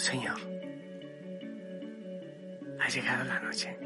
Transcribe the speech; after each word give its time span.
Señor, 0.00 0.40
ha 2.80 2.88
llegado 2.88 3.22
la 3.24 3.38
noche. 3.38 3.76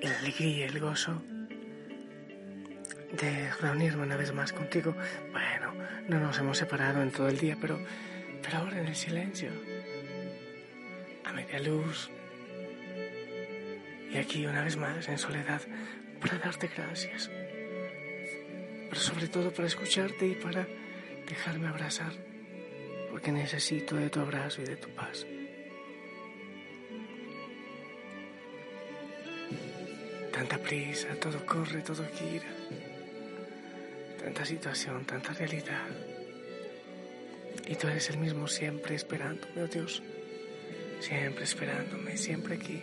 La 0.00 0.18
alegría 0.18 0.56
y 0.56 0.62
el 0.62 0.80
gozo 0.80 1.22
de 3.20 3.50
reunirme 3.60 4.04
una 4.04 4.16
vez 4.16 4.32
más 4.32 4.54
contigo. 4.54 4.96
Bueno, 5.30 5.74
no 6.08 6.18
nos 6.18 6.38
hemos 6.38 6.56
separado 6.56 7.02
en 7.02 7.10
todo 7.10 7.28
el 7.28 7.36
día, 7.36 7.58
pero, 7.60 7.78
pero 8.42 8.58
ahora 8.58 8.80
en 8.80 8.86
el 8.86 8.96
silencio, 8.96 9.50
a 11.26 11.34
media 11.34 11.60
luz, 11.60 12.10
y 14.10 14.16
aquí 14.16 14.46
una 14.46 14.64
vez 14.64 14.78
más 14.78 15.06
en 15.06 15.18
soledad 15.18 15.60
para 16.18 16.38
darte 16.38 16.70
gracias, 16.74 17.30
pero 18.88 19.00
sobre 19.00 19.28
todo 19.28 19.52
para 19.52 19.68
escucharte 19.68 20.28
y 20.28 20.34
para 20.34 20.66
dejarme 21.28 21.68
abrazar, 21.68 22.12
porque 23.10 23.30
necesito 23.32 23.96
de 23.96 24.10
tu 24.10 24.20
abrazo 24.20 24.62
y 24.62 24.64
de 24.64 24.76
tu 24.76 24.88
paz. 24.90 25.26
Tanta 30.32 30.58
prisa, 30.58 31.08
todo 31.20 31.44
corre, 31.44 31.82
todo 31.82 32.04
gira. 32.14 32.46
Tanta 34.22 34.44
situación, 34.44 35.04
tanta 35.04 35.32
realidad. 35.32 35.88
Y 37.66 37.74
tú 37.74 37.88
eres 37.88 38.08
el 38.10 38.18
mismo 38.18 38.48
siempre 38.48 38.94
esperándome, 38.94 39.62
oh 39.62 39.66
Dios. 39.66 40.02
Siempre 41.00 41.44
esperándome, 41.44 42.16
siempre 42.16 42.54
aquí. 42.54 42.82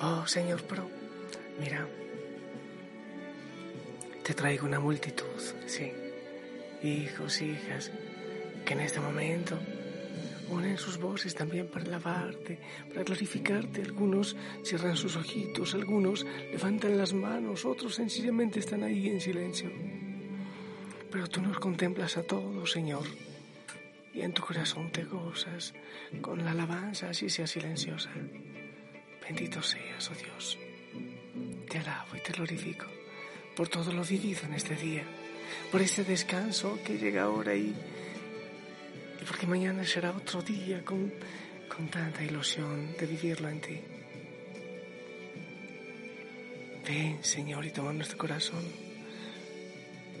Oh 0.00 0.26
Señor, 0.26 0.62
pero 0.68 0.88
mira, 1.60 1.86
te 4.22 4.34
traigo 4.34 4.66
una 4.66 4.80
multitud, 4.80 5.26
sí, 5.66 5.92
hijos, 6.82 7.40
hijas, 7.42 7.90
que 8.64 8.74
en 8.74 8.80
este 8.80 9.00
momento 9.00 9.58
unen 10.48 10.76
sus 10.76 10.98
voces 10.98 11.34
también 11.34 11.66
para 11.68 11.84
alabarte, 11.86 12.58
para 12.88 13.04
glorificarte. 13.04 13.82
Algunos 13.82 14.36
cierran 14.62 14.96
sus 14.96 15.16
ojitos, 15.16 15.74
algunos 15.74 16.26
levantan 16.50 16.98
las 16.98 17.12
manos, 17.12 17.64
otros 17.64 17.94
sencillamente 17.94 18.60
están 18.60 18.82
ahí 18.82 19.08
en 19.08 19.20
silencio. 19.20 19.70
Pero 21.10 21.26
tú 21.26 21.42
nos 21.42 21.58
contemplas 21.58 22.16
a 22.16 22.22
todos, 22.22 22.70
Señor, 22.70 23.04
y 24.14 24.20
en 24.20 24.32
tu 24.32 24.42
corazón 24.42 24.90
te 24.90 25.04
gozas 25.04 25.74
con 26.20 26.44
la 26.44 26.50
alabanza, 26.50 27.10
así 27.10 27.30
sea 27.30 27.46
silenciosa. 27.46 28.10
Bendito 29.22 29.62
seas, 29.62 30.10
oh 30.10 30.14
Dios. 30.14 30.58
Te 31.68 31.78
alabo 31.78 32.16
y 32.16 32.20
te 32.20 32.32
glorifico 32.32 32.86
por 33.56 33.68
todo 33.68 33.92
lo 33.92 34.02
vivido 34.02 34.40
en 34.46 34.54
este 34.54 34.74
día, 34.74 35.04
por 35.70 35.80
este 35.82 36.04
descanso 36.04 36.78
que 36.84 36.98
llega 36.98 37.22
ahora 37.22 37.54
y, 37.54 37.74
y 39.20 39.24
porque 39.26 39.46
mañana 39.46 39.84
será 39.84 40.10
otro 40.10 40.42
día 40.42 40.84
con, 40.84 41.12
con 41.74 41.88
tanta 41.88 42.22
ilusión 42.22 42.94
de 42.98 43.06
vivirlo 43.06 43.48
en 43.48 43.60
ti. 43.60 43.80
Ven, 46.86 47.24
Señor, 47.24 47.64
y 47.64 47.70
toma 47.70 47.92
nuestro 47.92 48.18
corazón, 48.18 48.64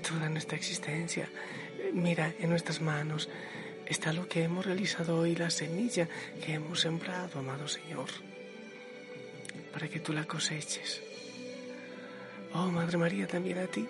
toda 0.08 0.28
nuestra 0.28 0.56
existencia. 0.56 1.28
Mira, 1.92 2.32
en 2.38 2.50
nuestras 2.50 2.80
manos 2.80 3.28
está 3.86 4.12
lo 4.12 4.28
que 4.28 4.44
hemos 4.44 4.64
realizado 4.64 5.18
hoy, 5.18 5.34
la 5.34 5.50
semilla 5.50 6.08
que 6.44 6.54
hemos 6.54 6.80
sembrado, 6.80 7.40
amado 7.40 7.66
Señor 7.66 8.08
para 9.72 9.88
que 9.88 10.00
tú 10.00 10.12
la 10.12 10.24
coseches. 10.24 11.02
Oh, 12.52 12.66
Madre 12.70 12.98
María, 12.98 13.26
también 13.26 13.58
a 13.58 13.66
ti 13.66 13.88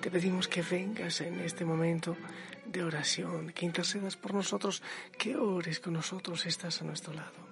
te 0.00 0.10
pedimos 0.10 0.48
que 0.48 0.62
vengas 0.62 1.20
en 1.20 1.40
este 1.40 1.64
momento 1.64 2.16
de 2.64 2.82
oración, 2.82 3.52
que 3.52 3.64
intercedas 3.64 4.16
por 4.16 4.34
nosotros, 4.34 4.82
que 5.18 5.36
ores 5.36 5.80
con 5.80 5.94
nosotros, 5.94 6.46
estás 6.46 6.80
a 6.82 6.84
nuestro 6.84 7.12
lado. 7.14 7.46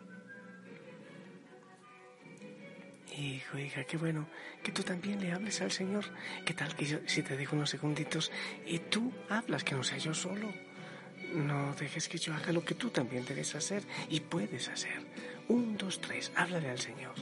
Hijo, 3.16 3.59
hija, 3.59 3.84
qué 3.84 3.97
bueno 3.97 4.27
que 4.62 4.72
tú 4.72 4.83
también 4.83 5.21
le 5.21 5.33
hables 5.33 5.60
al 5.60 5.71
Señor. 5.71 6.04
¿Qué 6.44 6.53
tal 6.53 6.75
que 6.75 7.00
si 7.06 7.22
te 7.22 7.37
digo 7.37 7.54
unos 7.54 7.71
segunditos 7.71 8.33
y 8.66 8.81
tú 8.81 9.12
hablas, 9.28 9.62
que 9.62 9.75
no 9.75 9.84
sea 9.84 9.99
yo 9.99 10.15
solo? 10.15 10.53
No 11.33 11.75
dejes 11.75 12.09
que 12.09 12.19
yo 12.19 12.34
haga 12.34 12.53
lo 12.53 12.65
que 12.65 12.75
tú 12.75 12.91
también 12.91 13.25
debes 13.25 13.54
hacer 13.54 13.84
y 14.09 14.21
puedes 14.21 14.69
hacer. 14.69 15.00
Un, 15.49 15.77
dos, 15.77 16.00
tres, 16.00 16.33
háblale 16.34 16.71
al 16.71 16.78
Señor. 16.78 17.15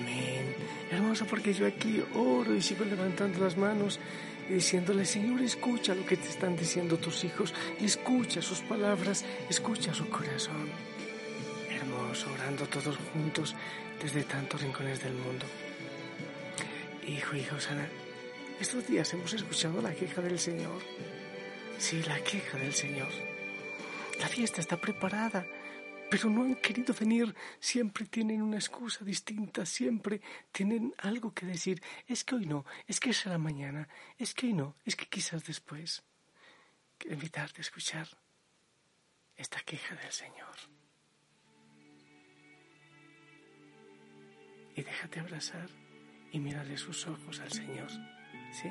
Amén. 0.00 0.54
Hermoso, 0.90 1.26
porque 1.26 1.52
yo 1.52 1.66
aquí 1.66 2.02
oro 2.14 2.54
y 2.54 2.62
sigo 2.62 2.84
levantando 2.84 3.40
las 3.40 3.56
manos 3.56 3.98
y 4.48 4.54
diciéndole, 4.54 5.04
Señor, 5.04 5.40
escucha 5.42 5.94
lo 5.94 6.06
que 6.06 6.16
te 6.16 6.28
están 6.28 6.56
diciendo 6.56 6.98
tus 6.98 7.24
hijos, 7.24 7.52
escucha 7.80 8.40
sus 8.42 8.60
palabras, 8.60 9.24
escucha 9.48 9.92
su 9.94 10.08
corazón. 10.08 10.68
Hermoso, 11.70 12.32
orando 12.32 12.66
todos 12.66 12.96
juntos 13.12 13.54
desde 14.02 14.22
tantos 14.24 14.62
rincones 14.62 15.02
del 15.02 15.14
mundo. 15.14 15.46
Hijo, 17.06 17.36
hijo, 17.36 17.58
Sana, 17.60 17.88
estos 18.60 18.86
días 18.86 19.12
hemos 19.12 19.32
escuchado 19.32 19.80
la 19.82 19.94
queja 19.94 20.22
del 20.22 20.38
Señor. 20.38 20.80
Sí, 21.78 22.02
la 22.04 22.18
queja 22.20 22.58
del 22.58 22.72
Señor. 22.72 23.08
La 24.18 24.28
fiesta 24.28 24.60
está 24.60 24.76
preparada, 24.76 25.46
pero 26.10 26.30
no 26.30 26.42
han 26.42 26.54
querido 26.56 26.94
venir, 26.94 27.34
siempre 27.58 28.06
tienen 28.06 28.42
una 28.42 28.56
excusa 28.56 29.04
distinta, 29.04 29.66
siempre 29.66 30.20
tienen 30.52 30.94
algo 30.98 31.32
que 31.34 31.46
decir. 31.46 31.82
Es 32.06 32.24
que 32.24 32.36
hoy 32.36 32.46
no, 32.46 32.64
es 32.86 33.00
que 33.00 33.12
será 33.12 33.38
mañana, 33.38 33.88
es 34.18 34.34
que 34.34 34.46
hoy 34.46 34.52
no, 34.52 34.76
es 34.84 34.96
que 34.96 35.06
quizás 35.06 35.44
después. 35.44 36.04
Quiero 36.98 37.14
invitarte 37.14 37.60
a 37.60 37.62
escuchar 37.62 38.08
esta 39.36 39.60
queja 39.60 39.94
del 39.96 40.12
Señor. 40.12 40.56
Y 44.74 44.82
déjate 44.82 45.20
abrazar 45.20 45.68
y 46.32 46.38
mirarle 46.38 46.76
sus 46.76 47.06
ojos 47.06 47.40
al 47.40 47.52
Señor, 47.52 47.90
¿sí? 48.52 48.70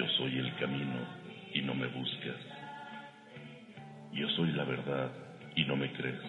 Yo 0.00 0.08
soy 0.16 0.38
el 0.38 0.54
camino 0.54 0.98
y 1.52 1.60
no 1.60 1.74
me 1.74 1.86
buscas. 1.88 2.40
Yo 4.14 4.26
soy 4.30 4.50
la 4.52 4.64
verdad 4.64 5.10
y 5.54 5.64
no 5.64 5.76
me 5.76 5.92
crees. 5.92 6.22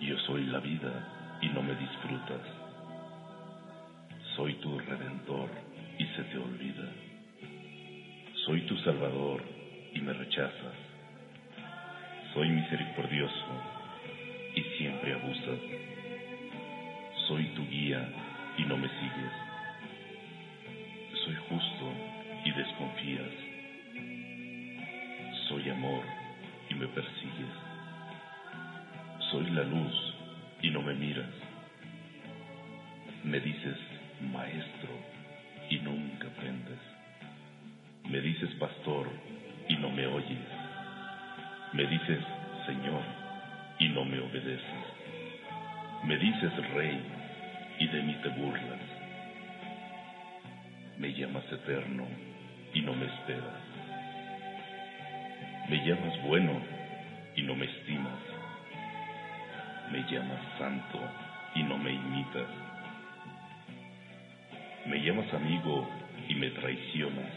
Yo 0.00 0.18
soy 0.20 0.46
la 0.46 0.58
vida 0.58 1.38
y 1.42 1.48
no 1.50 1.60
me 1.60 1.74
disfrutas. 1.74 2.40
Soy 4.36 4.54
tu 4.54 4.78
redentor 4.78 5.50
y 5.98 6.06
se 6.06 6.22
te 6.22 6.38
olvida. 6.38 6.88
Soy 8.46 8.62
tu 8.62 8.78
salvador 8.78 9.44
y 9.92 10.00
me 10.00 10.14
rechazas. 10.14 10.76
Soy 12.32 12.48
misericordioso 12.48 13.52
y 14.56 14.62
siempre 14.78 15.12
abusas. 15.12 15.60
Soy 17.26 17.44
tu 17.54 17.68
guía 17.68 18.08
y 18.56 18.62
no 18.64 18.78
me 18.78 18.88
sigues. 18.88 19.47
Soy 21.28 21.36
justo 21.50 21.92
y 22.42 22.50
desconfías. 22.52 23.32
Soy 25.46 25.68
amor 25.68 26.02
y 26.70 26.74
me 26.74 26.86
persigues. 26.88 27.52
Soy 29.30 29.50
la 29.50 29.62
luz 29.64 30.14
y 30.62 30.70
no 30.70 30.80
me 30.80 30.94
miras. 30.94 31.28
Me 33.24 33.40
dices 33.40 33.76
maestro 34.32 34.88
y 35.68 35.76
nunca 35.80 36.28
aprendes. 36.28 36.78
Me 38.08 38.22
dices 38.22 38.48
pastor 38.58 39.10
y 39.68 39.76
no 39.76 39.90
me 39.90 40.06
oyes. 40.06 40.48
Me 41.74 41.86
dices 41.88 42.24
Señor 42.64 43.02
y 43.78 43.90
no 43.90 44.02
me 44.06 44.18
obedeces. 44.18 44.84
Me 46.04 46.16
dices 46.16 46.72
rey 46.72 46.98
y 47.80 47.86
de 47.86 48.02
mí 48.02 48.16
te 48.22 48.30
burlas. 48.30 48.97
Me 50.98 51.12
llamas 51.12 51.44
eterno 51.52 52.08
y 52.74 52.80
no 52.80 52.92
me 52.92 53.06
esperas. 53.06 53.62
Me 55.68 55.76
llamas 55.86 56.22
bueno 56.24 56.60
y 57.36 57.42
no 57.42 57.54
me 57.54 57.66
estimas. 57.66 58.18
Me 59.92 60.02
llamas 60.10 60.40
santo 60.58 60.98
y 61.54 61.62
no 61.62 61.78
me 61.78 61.92
imitas. 61.92 62.48
Me 64.86 65.00
llamas 65.00 65.32
amigo 65.34 65.88
y 66.28 66.34
me 66.34 66.50
traicionas. 66.50 67.32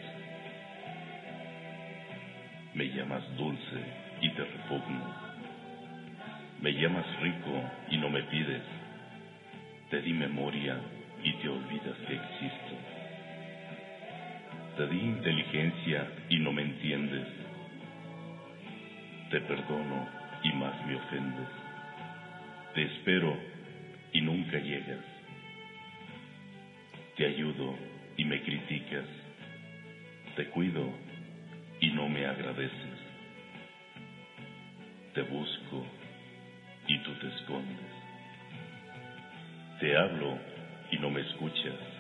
Me 2.74 2.86
llamas 2.86 3.22
dulce 3.38 3.80
y 4.22 4.30
te 4.30 4.44
repugno. 4.44 5.06
Me 6.62 6.74
llamas 6.74 7.06
rico 7.22 7.62
y 7.92 7.98
no 7.98 8.10
me 8.10 8.24
pides. 8.24 8.64
Te 9.92 10.02
di 10.02 10.14
memoria 10.14 10.80
y 11.24 11.34
te 11.34 11.48
olvidas 11.48 11.98
que 12.08 12.16
existo. 12.16 13.01
Te 14.78 14.88
di 14.88 15.00
inteligencia 15.00 16.08
y 16.30 16.40
no 16.40 16.54
me 16.54 16.62
entiendes. 16.62 17.28
Te 19.30 19.42
perdono 19.42 20.08
y 20.44 20.52
más 20.54 20.86
me 20.86 20.96
ofendes. 20.96 21.48
Te 22.74 22.84
espero 22.84 23.38
y 24.14 24.22
nunca 24.22 24.58
llegas. 24.60 25.04
Te 27.18 27.26
ayudo 27.26 27.76
y 28.16 28.24
me 28.24 28.42
criticas. 28.42 29.06
Te 30.38 30.48
cuido 30.48 30.90
y 31.82 31.90
no 31.90 32.08
me 32.08 32.26
agradeces. 32.26 33.00
Te 35.14 35.22
busco 35.24 35.86
y 36.88 36.98
tú 37.00 37.12
te 37.16 37.28
escondes. 37.28 37.92
Te 39.82 39.98
hablo 39.98 40.38
y 40.92 40.98
no 40.98 41.10
me 41.10 41.22
escuchas. 41.22 41.91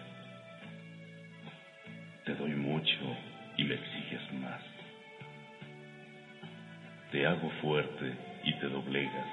Y 3.58 3.64
me 3.64 3.76
exiges 3.76 4.34
más. 4.34 4.60
Te 7.12 7.28
hago 7.28 7.50
fuerte 7.62 8.12
y 8.44 8.54
te 8.56 8.70
doblegas. 8.70 9.28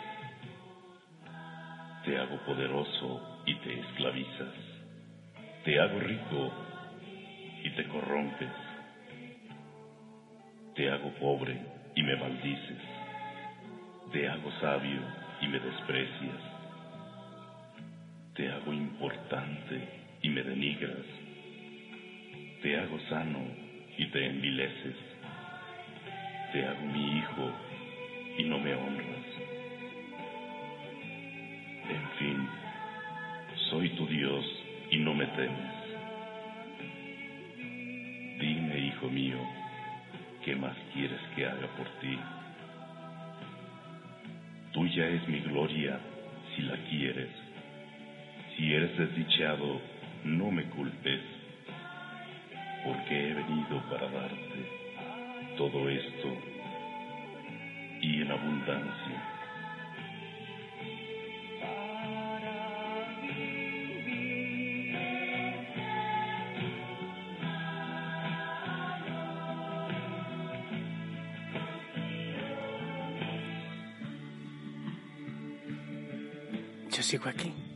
Te 2.05 2.19
hago 2.19 2.37
poderoso 2.45 3.43
y 3.47 3.55
te 3.55 3.81
esclavizas. 3.81 4.55
Te 5.65 5.81
hago 5.81 5.99
rico 5.99 6.53
y 7.65 7.71
te 7.71 7.89
corrompes. 7.89 8.53
Te 10.75 10.91
hago 10.91 11.11
pobre 11.15 11.59
y 11.95 12.03
me 12.03 12.17
maldices. 12.17 12.83
Te 14.13 14.29
hago 14.29 14.53
sabio 14.61 15.01
y 15.41 15.49
me 15.49 15.59
desprecias. 15.59 16.43
Te 18.35 18.51
hago 18.51 18.75
importante 18.75 19.89
y 20.21 20.29
me 20.29 20.43
denigras. 20.43 21.28
Te 22.63 22.77
hago 22.77 22.99
sano 23.09 23.39
y 23.97 24.07
te 24.07 24.27
envileces. 24.27 24.97
Te 26.53 26.67
hago 26.67 26.87
mi 26.87 27.19
hijo 27.19 27.53
y 28.39 28.43
no 28.45 28.59
me 28.59 28.75
honras. 28.75 29.27
En 31.89 32.19
fin, 32.19 32.49
soy 33.71 33.89
tu 33.91 34.07
Dios 34.09 34.45
y 34.91 34.97
no 34.97 35.15
me 35.15 35.27
temes. 35.27 35.79
Dime, 38.41 38.79
hijo 38.79 39.09
mío, 39.09 39.39
¿qué 40.45 40.57
más 40.57 40.77
quieres 40.93 41.21
que 41.37 41.47
haga 41.47 41.67
por 41.77 41.87
ti? 42.01 42.19
Tuya 44.73 45.09
es 45.09 45.29
mi 45.29 45.41
gloria 45.41 45.99
si 46.57 46.63
la 46.63 46.77
quieres. 46.89 47.31
Si 48.57 48.75
eres 48.75 48.99
desdichado, 48.99 49.81
no 50.25 50.51
me 50.51 50.65
culpes, 50.65 51.21
para 53.77 54.09
darte 54.09 55.57
todo 55.57 55.91
esto 55.91 56.29
y 58.01 58.23
en 58.23 58.31
abundancia. 58.31 59.35
Yo 76.91 77.03
sigo 77.03 77.29
aquí. 77.29 77.68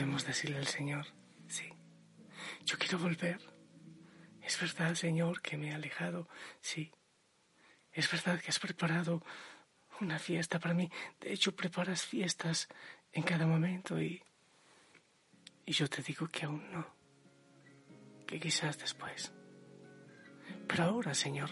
Debemos 0.00 0.24
decirle 0.24 0.56
al 0.56 0.66
Señor, 0.66 1.04
sí, 1.46 1.70
yo 2.64 2.78
quiero 2.78 2.98
volver. 2.98 3.38
Es 4.40 4.58
verdad, 4.58 4.94
Señor, 4.94 5.42
que 5.42 5.58
me 5.58 5.68
he 5.68 5.74
alejado, 5.74 6.26
sí. 6.62 6.90
Es 7.92 8.10
verdad 8.10 8.40
que 8.40 8.48
has 8.48 8.58
preparado 8.58 9.22
una 10.00 10.18
fiesta 10.18 10.58
para 10.58 10.72
mí. 10.72 10.90
De 11.20 11.34
hecho, 11.34 11.54
preparas 11.54 12.06
fiestas 12.06 12.66
en 13.12 13.24
cada 13.24 13.46
momento 13.46 14.00
y, 14.00 14.22
y 15.66 15.72
yo 15.72 15.86
te 15.86 16.00
digo 16.00 16.28
que 16.28 16.46
aún 16.46 16.72
no, 16.72 16.86
que 18.26 18.40
quizás 18.40 18.78
después. 18.78 19.30
Pero 20.66 20.84
ahora, 20.84 21.12
Señor, 21.12 21.50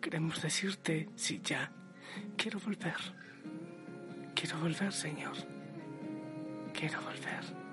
queremos 0.00 0.40
decirte, 0.40 1.10
sí, 1.16 1.42
ya, 1.44 1.70
quiero 2.38 2.58
volver. 2.60 2.96
Quiero 4.34 4.58
volver, 4.58 4.90
Señor. 4.90 5.36
Quiero 6.72 7.02
volver. 7.02 7.63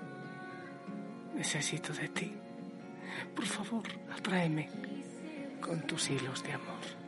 Necesito 1.34 1.92
de 1.92 2.08
ti. 2.08 2.32
Por 3.34 3.46
favor, 3.46 3.84
atráeme 4.10 4.68
con 5.60 5.86
tus 5.86 6.10
hilos 6.10 6.42
de 6.42 6.52
amor. 6.52 7.01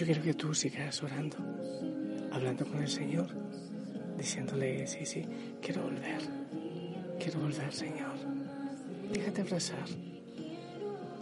Yo 0.00 0.06
quiero 0.06 0.22
que 0.22 0.32
tú 0.32 0.54
sigas 0.54 1.02
orando, 1.02 1.36
hablando 2.32 2.64
con 2.64 2.80
el 2.80 2.88
Señor, 2.88 3.26
diciéndole, 4.16 4.86
sí, 4.86 5.04
sí, 5.04 5.26
quiero 5.60 5.82
volver, 5.82 6.22
quiero 7.18 7.40
volver, 7.40 7.70
Señor. 7.70 8.14
Déjate 9.12 9.42
abrazar. 9.42 9.84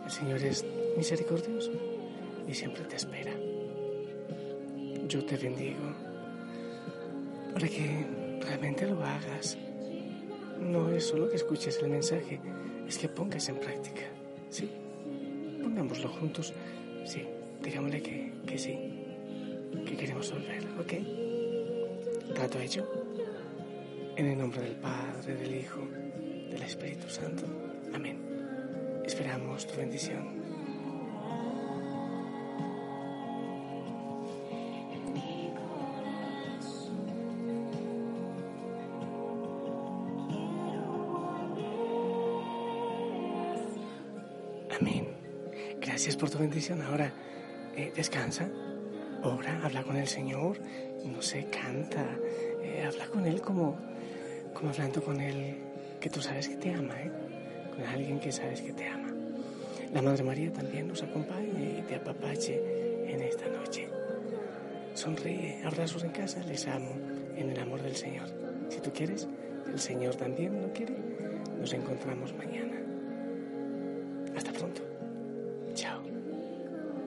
El 0.04 0.10
Señor 0.12 0.40
es 0.44 0.64
misericordioso 0.96 1.72
y 2.46 2.54
siempre 2.54 2.84
te 2.84 2.94
espera. 2.94 3.32
Yo 5.08 5.24
te 5.24 5.36
bendigo 5.36 5.96
para 7.54 7.66
que 7.66 8.06
realmente 8.42 8.86
lo 8.86 9.04
hagas. 9.04 9.58
No 10.60 10.88
es 10.90 11.02
solo 11.04 11.28
que 11.28 11.34
escuches 11.34 11.80
el 11.82 11.90
mensaje, 11.90 12.38
es 12.86 12.96
que 12.96 13.08
pongas 13.08 13.48
en 13.48 13.58
práctica. 13.58 14.02
¿Sí? 14.50 14.70
Pongámoslo 15.64 16.10
juntos. 16.10 16.54
Sí, 17.04 17.26
digámosle 17.62 18.02
que, 18.02 18.32
que 18.46 18.58
sí, 18.58 18.78
que 19.86 19.96
queremos 19.96 20.32
volver, 20.32 20.64
¿ok? 20.78 22.34
Trato 22.34 22.58
hecho. 22.60 22.86
En 24.16 24.26
el 24.26 24.38
nombre 24.38 24.60
del 24.60 24.76
Padre, 24.76 25.34
del 25.36 25.54
Hijo, 25.54 25.80
del 26.50 26.62
Espíritu 26.62 27.08
Santo. 27.08 27.44
Amén. 27.94 28.18
Esperamos 29.04 29.66
tu 29.66 29.76
bendición. 29.76 30.38
Amén. 44.80 45.08
Gracias 45.80 46.16
por 46.16 46.28
tu 46.30 46.38
bendición. 46.38 46.82
Ahora 46.82 47.12
eh, 47.78 47.92
descansa, 47.94 48.48
ora, 49.22 49.60
habla 49.62 49.84
con 49.84 49.96
el 49.96 50.08
Señor, 50.08 50.58
no 51.04 51.22
sé, 51.22 51.46
canta, 51.46 52.04
eh, 52.60 52.84
habla 52.84 53.06
con 53.06 53.24
Él 53.24 53.40
como, 53.40 53.78
como 54.52 54.70
hablando 54.70 55.00
con 55.00 55.20
Él, 55.20 55.58
que 56.00 56.10
tú 56.10 56.20
sabes 56.20 56.48
que 56.48 56.56
te 56.56 56.74
ama, 56.74 57.00
¿eh? 57.00 57.10
con 57.70 57.84
alguien 57.86 58.18
que 58.18 58.32
sabes 58.32 58.62
que 58.62 58.72
te 58.72 58.88
ama. 58.88 59.14
La 59.94 60.02
Madre 60.02 60.24
María 60.24 60.52
también 60.52 60.88
nos 60.88 61.04
acompañe 61.04 61.78
y 61.78 61.82
te 61.82 61.94
apapache 61.94 62.60
en 63.06 63.22
esta 63.22 63.46
noche. 63.48 63.88
Sonríe, 64.94 65.62
abrazos 65.64 66.02
en 66.02 66.10
casa, 66.10 66.42
les 66.42 66.66
amo 66.66 66.90
en 67.36 67.50
el 67.50 67.60
amor 67.60 67.80
del 67.80 67.94
Señor. 67.94 68.28
Si 68.70 68.80
tú 68.80 68.90
quieres, 68.92 69.28
el 69.72 69.78
Señor 69.78 70.16
también 70.16 70.60
lo 70.60 70.72
quiere. 70.72 70.96
Nos 71.60 71.72
encontramos 71.72 72.34
mañana. 72.34 72.76
Hasta 74.36 74.52
pronto. 74.52 74.97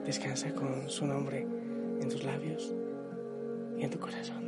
Descansa 0.04 0.52
con 0.52 0.88
su 0.90 1.06
nombre 1.06 1.46
en 2.00 2.08
tus 2.08 2.24
labios 2.24 2.74
y 3.76 3.84
en 3.84 3.90
tu 3.90 3.98
corazón. 3.98 4.41